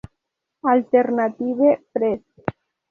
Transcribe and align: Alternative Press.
Alternative 0.63 1.85
Press. 1.93 2.23